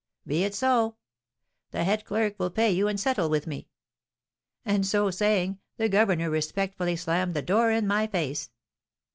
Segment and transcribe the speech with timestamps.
[0.25, 0.95] "Be it so;
[1.69, 3.69] the head clerk will pay you and settle with me."
[4.65, 8.49] And so saying, the governor respectfully slammed the door in my face.'